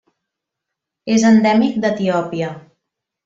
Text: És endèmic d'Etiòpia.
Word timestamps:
És 1.17 1.25
endèmic 1.31 1.77
d'Etiòpia. 1.85 2.51